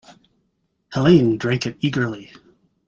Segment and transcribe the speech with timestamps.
[0.93, 2.33] Helene drank it eagerly.